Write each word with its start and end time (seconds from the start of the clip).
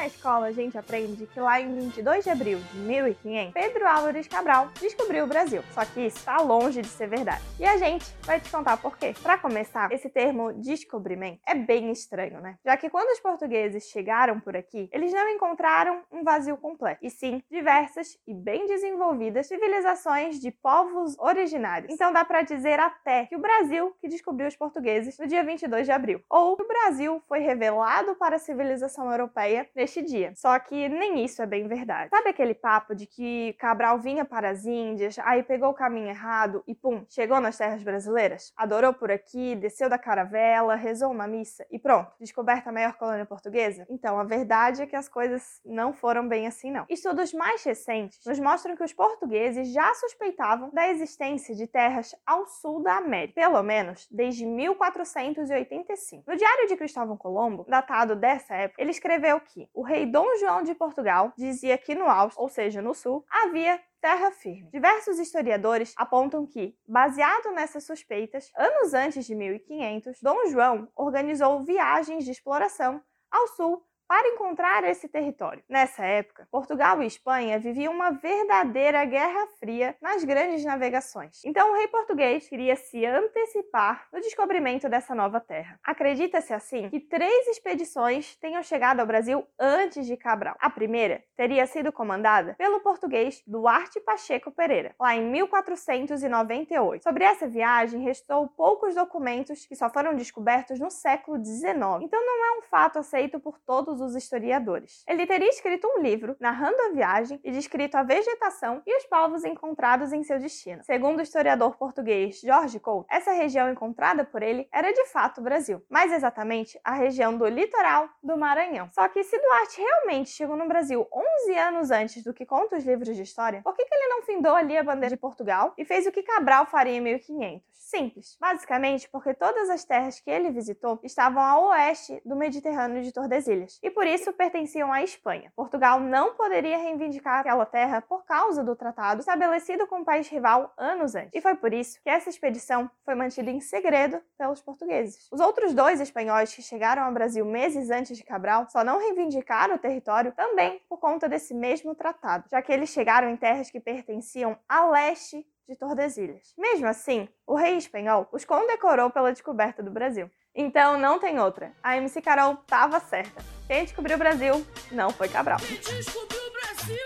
Na 0.00 0.06
escola, 0.06 0.46
a 0.46 0.50
gente 0.50 0.78
aprende 0.78 1.26
que 1.26 1.38
lá 1.38 1.60
em 1.60 1.74
22 1.74 2.24
de 2.24 2.30
abril 2.30 2.58
de 2.72 2.78
1500, 2.78 3.52
Pedro 3.52 3.86
Álvares 3.86 4.26
Cabral 4.26 4.70
descobriu 4.80 5.24
o 5.24 5.26
Brasil. 5.26 5.62
Só 5.74 5.84
que 5.84 6.06
isso 6.06 6.16
está 6.16 6.38
longe 6.38 6.80
de 6.80 6.88
ser 6.88 7.06
verdade. 7.06 7.42
E 7.58 7.66
a 7.66 7.76
gente 7.76 8.06
vai 8.22 8.40
te 8.40 8.50
contar 8.50 8.78
por 8.78 8.96
quê. 8.96 9.14
Para 9.22 9.36
começar, 9.36 9.92
esse 9.92 10.08
termo 10.08 10.54
descobrimento 10.54 11.42
é 11.46 11.54
bem 11.54 11.92
estranho, 11.92 12.40
né? 12.40 12.56
Já 12.64 12.78
que 12.78 12.88
quando 12.88 13.10
os 13.10 13.20
portugueses 13.20 13.90
chegaram 13.90 14.40
por 14.40 14.56
aqui, 14.56 14.88
eles 14.90 15.12
não 15.12 15.28
encontraram 15.28 16.00
um 16.10 16.24
vazio 16.24 16.56
completo, 16.56 17.00
e 17.02 17.10
sim 17.10 17.42
diversas 17.50 18.18
e 18.26 18.32
bem 18.32 18.66
desenvolvidas 18.66 19.48
civilizações 19.48 20.40
de 20.40 20.50
povos 20.50 21.14
originários. 21.18 21.92
Então 21.92 22.10
dá 22.10 22.24
para 22.24 22.40
dizer 22.40 22.80
até 22.80 23.26
que 23.26 23.36
o 23.36 23.38
Brasil 23.38 23.94
que 24.00 24.08
descobriu 24.08 24.48
os 24.48 24.56
portugueses 24.56 25.18
no 25.18 25.26
dia 25.26 25.44
22 25.44 25.84
de 25.84 25.92
abril, 25.92 26.22
ou 26.30 26.56
que 26.56 26.62
o 26.62 26.68
Brasil 26.68 27.22
foi 27.28 27.40
revelado 27.40 28.14
para 28.14 28.36
a 28.36 28.38
civilização 28.38 29.10
europeia 29.10 29.68
neste 29.76 29.89
dia. 30.00 30.32
Só 30.36 30.58
que 30.58 30.88
nem 30.88 31.24
isso 31.24 31.42
é 31.42 31.46
bem 31.46 31.66
verdade. 31.66 32.10
Sabe 32.10 32.28
aquele 32.28 32.54
papo 32.54 32.94
de 32.94 33.06
que 33.06 33.54
Cabral 33.54 33.98
vinha 33.98 34.24
para 34.24 34.50
as 34.50 34.64
Índias, 34.64 35.18
aí 35.20 35.42
pegou 35.42 35.70
o 35.70 35.74
caminho 35.74 36.08
errado 36.08 36.62
e 36.68 36.74
pum, 36.74 37.04
chegou 37.08 37.40
nas 37.40 37.56
terras 37.56 37.82
brasileiras? 37.82 38.52
Adorou 38.56 38.94
por 38.94 39.10
aqui, 39.10 39.56
desceu 39.56 39.88
da 39.88 39.98
caravela, 39.98 40.76
rezou 40.76 41.10
uma 41.10 41.26
missa 41.26 41.66
e 41.70 41.78
pronto, 41.78 42.12
descoberta 42.20 42.70
a 42.70 42.72
maior 42.72 42.94
colônia 42.94 43.26
portuguesa? 43.26 43.86
Então, 43.90 44.20
a 44.20 44.24
verdade 44.24 44.82
é 44.82 44.86
que 44.86 44.94
as 44.94 45.08
coisas 45.08 45.60
não 45.64 45.92
foram 45.92 46.28
bem 46.28 46.46
assim 46.46 46.70
não. 46.70 46.84
Estudos 46.88 47.32
mais 47.32 47.64
recentes 47.64 48.20
nos 48.24 48.38
mostram 48.38 48.76
que 48.76 48.84
os 48.84 48.92
portugueses 48.92 49.72
já 49.72 49.92
suspeitavam 49.94 50.70
da 50.70 50.88
existência 50.88 51.54
de 51.54 51.66
terras 51.66 52.14
ao 52.26 52.46
sul 52.46 52.82
da 52.82 52.96
América, 52.98 53.40
pelo 53.40 53.62
menos 53.62 54.06
desde 54.10 54.44
1485. 54.44 56.24
No 56.26 56.36
Diário 56.36 56.68
de 56.68 56.76
Cristóvão 56.76 57.16
Colombo, 57.16 57.64
datado 57.68 58.14
dessa 58.14 58.54
época, 58.54 58.82
ele 58.82 58.90
escreveu 58.90 59.40
que 59.40 59.68
o 59.80 59.82
rei 59.82 60.04
Dom 60.04 60.26
João 60.36 60.62
de 60.62 60.74
Portugal 60.74 61.32
dizia 61.38 61.78
que 61.78 61.94
no 61.94 62.04
Austro, 62.04 62.42
ou 62.42 62.50
seja, 62.50 62.82
no 62.82 62.92
sul, 62.92 63.24
havia 63.30 63.80
terra 63.98 64.30
firme. 64.30 64.70
Diversos 64.70 65.18
historiadores 65.18 65.94
apontam 65.96 66.46
que, 66.46 66.76
baseado 66.86 67.50
nessas 67.52 67.84
suspeitas, 67.84 68.50
anos 68.54 68.92
antes 68.92 69.24
de 69.24 69.34
1500, 69.34 70.20
Dom 70.20 70.48
João 70.50 70.86
organizou 70.94 71.64
viagens 71.64 72.26
de 72.26 72.30
exploração 72.30 73.00
ao 73.30 73.46
sul 73.48 73.82
para 74.10 74.26
encontrar 74.26 74.82
esse 74.82 75.06
território. 75.08 75.62
Nessa 75.68 76.04
época, 76.04 76.48
Portugal 76.50 77.00
e 77.00 77.06
Espanha 77.06 77.60
viviam 77.60 77.94
uma 77.94 78.10
verdadeira 78.10 79.04
guerra 79.04 79.46
fria 79.60 79.94
nas 80.02 80.24
grandes 80.24 80.64
navegações. 80.64 81.44
Então, 81.44 81.70
o 81.70 81.76
rei 81.76 81.86
português 81.86 82.48
queria 82.48 82.74
se 82.74 83.06
antecipar 83.06 84.08
no 84.12 84.20
descobrimento 84.20 84.88
dessa 84.88 85.14
nova 85.14 85.38
terra. 85.38 85.78
Acredita-se 85.84 86.52
assim 86.52 86.88
que 86.88 86.98
três 86.98 87.46
expedições 87.46 88.34
tenham 88.34 88.60
chegado 88.64 88.98
ao 88.98 89.06
Brasil 89.06 89.46
antes 89.56 90.04
de 90.04 90.16
Cabral. 90.16 90.56
A 90.58 90.68
primeira 90.68 91.22
teria 91.36 91.64
sido 91.64 91.92
comandada 91.92 92.56
pelo 92.58 92.80
português 92.80 93.44
Duarte 93.46 94.00
Pacheco 94.00 94.50
Pereira, 94.50 94.92
lá 94.98 95.14
em 95.14 95.22
1498. 95.30 97.04
Sobre 97.04 97.22
essa 97.22 97.46
viagem, 97.46 98.02
restou 98.02 98.48
poucos 98.48 98.96
documentos 98.96 99.64
que 99.66 99.76
só 99.76 99.88
foram 99.88 100.16
descobertos 100.16 100.80
no 100.80 100.90
século 100.90 101.36
XIX. 101.38 102.02
Então, 102.02 102.26
não 102.26 102.56
é 102.56 102.58
um 102.58 102.62
fato 102.62 102.98
aceito 102.98 103.38
por 103.38 103.56
todos 103.60 103.99
os 104.00 104.14
historiadores. 104.14 105.04
Ele 105.06 105.26
teria 105.26 105.48
escrito 105.48 105.86
um 105.86 106.02
livro 106.02 106.36
narrando 106.40 106.80
a 106.82 106.92
viagem 106.92 107.40
e 107.44 107.50
descrito 107.50 107.96
a 107.96 108.02
vegetação 108.02 108.82
e 108.86 108.96
os 108.96 109.04
povos 109.04 109.44
encontrados 109.44 110.12
em 110.12 110.24
seu 110.24 110.38
destino. 110.38 110.82
Segundo 110.84 111.18
o 111.18 111.22
historiador 111.22 111.76
português 111.76 112.40
Jorge 112.40 112.80
Couto, 112.80 113.06
essa 113.10 113.32
região 113.32 113.70
encontrada 113.70 114.24
por 114.24 114.42
ele 114.42 114.68
era 114.72 114.92
de 114.92 115.06
fato 115.06 115.40
o 115.40 115.44
Brasil, 115.44 115.82
mais 115.88 116.12
exatamente 116.12 116.80
a 116.84 116.94
região 116.94 117.36
do 117.36 117.46
litoral 117.46 118.08
do 118.22 118.36
Maranhão. 118.36 118.88
Só 118.92 119.08
que 119.08 119.22
se 119.22 119.38
Duarte 119.38 119.80
realmente 119.80 120.30
chegou 120.30 120.56
no 120.56 120.68
Brasil 120.68 121.06
11 121.12 121.58
anos 121.58 121.90
antes 121.90 122.22
do 122.22 122.34
que 122.34 122.46
conta 122.46 122.76
os 122.76 122.84
livros 122.84 123.16
de 123.16 123.22
história, 123.22 123.62
por 123.62 123.74
que, 123.74 123.84
que 123.84 123.94
ele 123.94 124.08
não 124.08 124.22
findou 124.22 124.54
ali 124.54 124.76
a 124.76 124.82
bandeira 124.82 125.14
de 125.14 125.20
Portugal 125.20 125.74
e 125.76 125.84
fez 125.84 126.06
o 126.06 126.12
que 126.12 126.22
Cabral 126.22 126.66
faria 126.66 126.96
em 126.96 127.00
1500? 127.00 127.70
Simples. 127.90 128.36
Basicamente 128.40 129.08
porque 129.08 129.34
todas 129.34 129.68
as 129.68 129.84
terras 129.84 130.20
que 130.20 130.30
ele 130.30 130.50
visitou 130.50 131.00
estavam 131.02 131.42
a 131.42 131.58
oeste 131.68 132.20
do 132.24 132.36
Mediterrâneo 132.36 133.02
de 133.02 133.10
Tordesilhas. 133.12 133.80
E 133.82 133.89
e 133.90 133.92
por 133.92 134.06
isso 134.06 134.32
pertenciam 134.32 134.92
à 134.92 135.02
Espanha. 135.02 135.52
Portugal 135.56 135.98
não 135.98 136.34
poderia 136.34 136.78
reivindicar 136.78 137.40
aquela 137.40 137.66
terra 137.66 138.00
por 138.00 138.24
causa 138.24 138.62
do 138.62 138.76
tratado 138.76 139.18
estabelecido 139.18 139.84
com 139.88 140.00
o 140.00 140.04
país 140.04 140.28
rival 140.28 140.72
anos 140.78 141.16
antes. 141.16 141.32
E 141.34 141.40
foi 141.40 141.56
por 141.56 141.74
isso 141.74 142.00
que 142.00 142.08
essa 142.08 142.30
expedição 142.30 142.88
foi 143.04 143.16
mantida 143.16 143.50
em 143.50 143.60
segredo 143.60 144.22
pelos 144.38 144.62
portugueses. 144.62 145.28
Os 145.32 145.40
outros 145.40 145.74
dois 145.74 146.00
espanhóis 146.00 146.54
que 146.54 146.62
chegaram 146.62 147.02
ao 147.02 147.12
Brasil 147.12 147.44
meses 147.44 147.90
antes 147.90 148.16
de 148.16 148.22
Cabral 148.22 148.68
só 148.68 148.84
não 148.84 149.00
reivindicaram 149.00 149.74
o 149.74 149.78
território 149.78 150.32
também 150.36 150.80
por 150.88 150.98
conta 150.98 151.28
desse 151.28 151.52
mesmo 151.52 151.92
tratado, 151.92 152.44
já 152.48 152.62
que 152.62 152.72
eles 152.72 152.90
chegaram 152.90 153.28
em 153.28 153.36
terras 153.36 153.70
que 153.70 153.80
pertenciam 153.80 154.56
a 154.68 154.86
leste 154.86 155.44
de 155.68 155.74
Tordesilhas. 155.74 156.54
Mesmo 156.56 156.86
assim, 156.86 157.28
o 157.44 157.56
rei 157.56 157.76
espanhol 157.76 158.28
os 158.30 158.44
condecorou 158.44 159.10
pela 159.10 159.32
descoberta 159.32 159.82
do 159.82 159.90
Brasil. 159.90 160.30
Então 160.54 160.96
não 160.96 161.18
tem 161.18 161.40
outra. 161.40 161.72
A 161.82 161.96
MC 161.96 162.22
Carol 162.22 162.56
tava 162.68 163.00
certa. 163.00 163.59
Quem 163.70 163.84
descobriu 163.84 164.16
o 164.16 164.18
Brasil 164.18 164.66
não 164.90 165.10
foi 165.10 165.28
Cabral. 165.28 165.60
Quem 165.60 165.76
descobriu 165.76 166.40
o 166.40 166.50
Brasil 166.50 166.96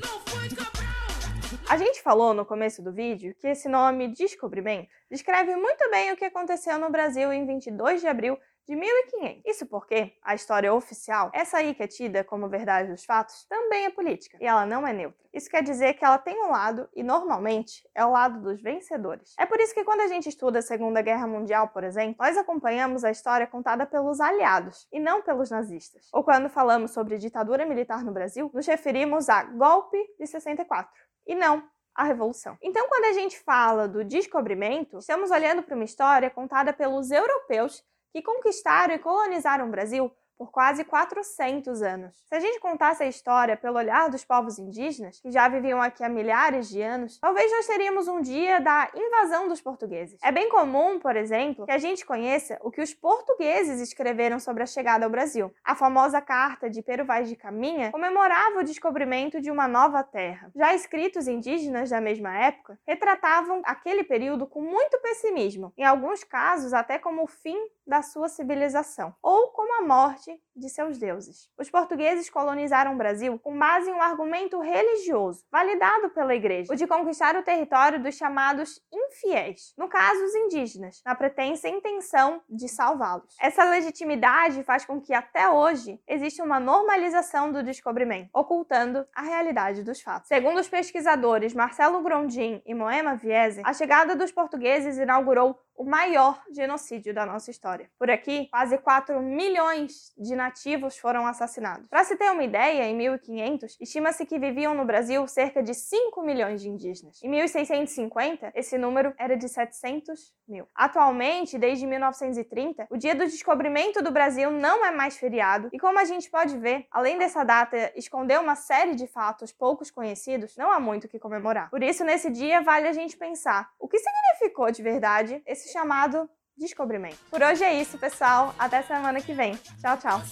não 0.00 0.20
foi 0.20 0.48
Cabral. 0.48 1.64
A 1.68 1.76
gente 1.76 2.00
falou 2.00 2.32
no 2.32 2.46
começo 2.46 2.80
do 2.80 2.92
vídeo 2.92 3.34
que 3.40 3.48
esse 3.48 3.68
nome 3.68 4.06
descobrimento 4.06 4.88
descreve 5.10 5.56
muito 5.56 5.90
bem 5.90 6.12
o 6.12 6.16
que 6.16 6.24
aconteceu 6.24 6.78
no 6.78 6.88
Brasil 6.88 7.32
em 7.32 7.44
22 7.44 8.00
de 8.00 8.06
abril 8.06 8.38
de 8.66 8.76
1500. 8.76 9.42
Isso 9.44 9.66
porque 9.66 10.14
a 10.22 10.34
história 10.34 10.72
oficial, 10.72 11.30
essa 11.34 11.58
aí 11.58 11.74
que 11.74 11.82
é 11.82 11.86
tida 11.86 12.24
como 12.24 12.48
verdade 12.48 12.90
dos 12.90 13.04
fatos, 13.04 13.44
também 13.48 13.84
é 13.84 13.90
política 13.90 14.38
e 14.40 14.46
ela 14.46 14.64
não 14.64 14.86
é 14.86 14.92
neutra. 14.92 15.20
Isso 15.32 15.48
quer 15.48 15.62
dizer 15.62 15.94
que 15.94 16.04
ela 16.04 16.18
tem 16.18 16.42
um 16.44 16.50
lado 16.50 16.88
e 16.94 17.02
normalmente 17.02 17.88
é 17.94 18.04
o 18.04 18.10
lado 18.10 18.40
dos 18.40 18.60
vencedores. 18.60 19.34
É 19.38 19.46
por 19.46 19.58
isso 19.60 19.72
que 19.72 19.84
quando 19.84 20.00
a 20.00 20.08
gente 20.08 20.28
estuda 20.28 20.58
a 20.58 20.62
Segunda 20.62 21.00
Guerra 21.00 21.26
Mundial, 21.26 21.68
por 21.68 21.84
exemplo, 21.84 22.16
nós 22.20 22.36
acompanhamos 22.36 23.02
a 23.04 23.10
história 23.10 23.46
contada 23.46 23.86
pelos 23.86 24.20
aliados 24.20 24.86
e 24.92 25.00
não 25.00 25.22
pelos 25.22 25.50
nazistas. 25.50 26.08
Ou 26.12 26.22
quando 26.22 26.48
falamos 26.48 26.92
sobre 26.92 27.18
ditadura 27.18 27.64
militar 27.64 28.04
no 28.04 28.12
Brasil, 28.12 28.50
nos 28.52 28.66
referimos 28.66 29.28
a 29.28 29.42
golpe 29.44 29.98
de 30.18 30.26
64 30.26 30.92
e 31.26 31.34
não 31.34 31.62
a 31.94 32.04
revolução. 32.04 32.56
Então, 32.62 32.88
quando 32.88 33.04
a 33.04 33.12
gente 33.12 33.38
fala 33.40 33.86
do 33.86 34.04
descobrimento, 34.04 34.98
estamos 34.98 35.30
olhando 35.30 35.62
para 35.62 35.74
uma 35.74 35.84
história 35.84 36.30
contada 36.30 36.72
pelos 36.72 37.10
europeus 37.10 37.84
que 38.12 38.22
conquistaram 38.22 38.94
e 38.94 38.98
colonizaram 38.98 39.66
o 39.66 39.70
Brasil 39.70 40.12
por 40.42 40.50
quase 40.50 40.84
400 40.84 41.82
anos. 41.82 42.16
Se 42.26 42.34
a 42.34 42.40
gente 42.40 42.58
contasse 42.58 43.00
a 43.04 43.06
história 43.06 43.56
pelo 43.56 43.78
olhar 43.78 44.10
dos 44.10 44.24
povos 44.24 44.58
indígenas, 44.58 45.20
que 45.20 45.30
já 45.30 45.48
viviam 45.48 45.80
aqui 45.80 46.02
há 46.02 46.08
milhares 46.08 46.68
de 46.68 46.82
anos, 46.82 47.20
talvez 47.20 47.48
nós 47.52 47.66
teríamos 47.68 48.08
um 48.08 48.20
dia 48.20 48.60
da 48.60 48.90
invasão 48.92 49.46
dos 49.46 49.60
portugueses. 49.60 50.18
É 50.20 50.32
bem 50.32 50.48
comum, 50.48 50.98
por 50.98 51.14
exemplo, 51.14 51.64
que 51.64 51.70
a 51.70 51.78
gente 51.78 52.04
conheça 52.04 52.58
o 52.60 52.72
que 52.72 52.80
os 52.80 52.92
portugueses 52.92 53.80
escreveram 53.80 54.40
sobre 54.40 54.64
a 54.64 54.66
chegada 54.66 55.04
ao 55.04 55.10
Brasil. 55.12 55.54
A 55.62 55.76
famosa 55.76 56.20
carta 56.20 56.68
de 56.68 56.82
Pero 56.82 57.04
Vaz 57.04 57.28
de 57.28 57.36
Caminha 57.36 57.92
comemorava 57.92 58.58
o 58.58 58.64
descobrimento 58.64 59.40
de 59.40 59.48
uma 59.48 59.68
nova 59.68 60.02
terra. 60.02 60.50
Já 60.56 60.74
escritos 60.74 61.28
indígenas 61.28 61.88
da 61.88 62.00
mesma 62.00 62.36
época 62.36 62.76
retratavam 62.84 63.62
aquele 63.64 64.02
período 64.02 64.48
com 64.48 64.60
muito 64.60 64.98
pessimismo, 64.98 65.72
em 65.78 65.84
alguns 65.84 66.24
casos 66.24 66.72
até 66.72 66.98
como 66.98 67.22
o 67.22 67.28
fim 67.28 67.58
da 67.86 68.02
sua 68.02 68.28
civilização, 68.28 69.14
ou 69.22 69.48
como 69.48 69.82
a 69.82 69.86
morte 69.86 70.38
de 70.54 70.68
seus 70.68 70.98
deuses. 70.98 71.48
Os 71.58 71.70
portugueses 71.70 72.28
colonizaram 72.28 72.94
o 72.94 72.96
Brasil 72.96 73.38
com 73.38 73.58
base 73.58 73.90
em 73.90 73.94
um 73.94 74.02
argumento 74.02 74.60
religioso, 74.60 75.44
validado 75.50 76.10
pela 76.10 76.34
igreja, 76.34 76.72
o 76.72 76.76
de 76.76 76.86
conquistar 76.86 77.36
o 77.36 77.42
território 77.42 78.02
dos 78.02 78.14
chamados 78.14 78.80
infiéis, 78.92 79.72
no 79.76 79.88
caso 79.88 80.22
os 80.24 80.34
indígenas, 80.34 81.00
na 81.04 81.14
pretensa 81.14 81.68
intenção 81.68 82.42
de 82.48 82.68
salvá-los. 82.68 83.34
Essa 83.40 83.64
legitimidade 83.64 84.62
faz 84.62 84.84
com 84.84 85.00
que 85.00 85.14
até 85.14 85.48
hoje 85.48 86.00
exista 86.06 86.44
uma 86.44 86.60
normalização 86.60 87.50
do 87.50 87.62
descobrimento, 87.62 88.28
ocultando 88.32 89.06
a 89.14 89.22
realidade 89.22 89.82
dos 89.82 90.00
fatos. 90.00 90.28
Segundo 90.28 90.58
os 90.58 90.68
pesquisadores 90.68 91.54
Marcelo 91.54 92.02
Grondin 92.02 92.62
e 92.66 92.74
Moema 92.74 93.16
Viese, 93.16 93.62
a 93.64 93.72
chegada 93.72 94.14
dos 94.14 94.30
portugueses 94.30 94.98
inaugurou 94.98 95.58
o 95.76 95.84
maior 95.84 96.42
genocídio 96.54 97.14
da 97.14 97.26
nossa 97.26 97.50
história. 97.50 97.90
Por 97.98 98.10
aqui, 98.10 98.48
quase 98.50 98.78
4 98.78 99.20
milhões 99.20 100.12
de 100.16 100.34
nativos 100.36 100.96
foram 100.98 101.26
assassinados. 101.26 101.88
Para 101.88 102.04
se 102.04 102.16
ter 102.16 102.30
uma 102.30 102.44
ideia, 102.44 102.84
em 102.84 102.96
1500, 102.96 103.76
estima-se 103.80 104.24
que 104.26 104.38
viviam 104.38 104.74
no 104.74 104.84
Brasil 104.84 105.26
cerca 105.26 105.62
de 105.62 105.74
5 105.74 106.22
milhões 106.22 106.60
de 106.60 106.68
indígenas. 106.68 107.22
Em 107.22 107.28
1650, 107.28 108.52
esse 108.54 108.78
número 108.78 109.14
era 109.18 109.36
de 109.36 109.48
700 109.48 110.32
mil. 110.48 110.66
Atualmente, 110.74 111.58
desde 111.58 111.86
1930, 111.86 112.86
o 112.90 112.96
dia 112.96 113.14
do 113.14 113.24
descobrimento 113.24 114.02
do 114.02 114.10
Brasil 114.10 114.50
não 114.50 114.84
é 114.84 114.90
mais 114.90 115.16
feriado, 115.16 115.68
e 115.72 115.78
como 115.78 115.98
a 115.98 116.04
gente 116.04 116.30
pode 116.30 116.56
ver, 116.58 116.86
além 116.90 117.18
dessa 117.18 117.44
data 117.44 117.92
esconder 117.96 118.38
uma 118.38 118.54
série 118.54 118.94
de 118.94 119.06
fatos 119.06 119.52
poucos 119.52 119.90
conhecidos, 119.90 120.56
não 120.56 120.70
há 120.70 120.78
muito 120.78 121.04
o 121.04 121.08
que 121.08 121.18
comemorar. 121.18 121.70
Por 121.70 121.82
isso, 121.82 122.04
nesse 122.04 122.30
dia, 122.30 122.62
vale 122.62 122.88
a 122.88 122.92
gente 122.92 123.16
pensar 123.16 123.70
o 123.78 123.88
que 123.88 123.98
significou 123.98 124.70
de 124.70 124.82
verdade 124.82 125.42
esse 125.46 125.61
chamado 125.70 126.28
descobrimento. 126.56 127.18
Por 127.30 127.42
hoje 127.42 127.64
é 127.64 127.80
isso, 127.80 127.98
pessoal. 127.98 128.54
Até 128.58 128.82
semana 128.82 129.20
que 129.20 129.32
vem. 129.32 129.56
Tchau, 129.80 129.96
tchau. 129.98 130.22